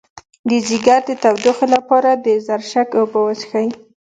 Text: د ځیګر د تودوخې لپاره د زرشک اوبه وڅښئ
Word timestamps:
د 0.49 0.51
ځیګر 0.67 0.99
د 1.07 1.11
تودوخې 1.23 1.67
لپاره 1.75 2.11
د 2.25 2.27
زرشک 2.45 2.89
اوبه 2.99 3.19
وڅښئ 3.23 3.67